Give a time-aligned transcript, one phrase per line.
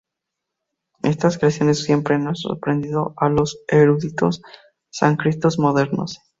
[1.03, 4.41] Estas creaciones siempre han sorprendido a los eruditos
[4.91, 6.17] sánscritos modernos.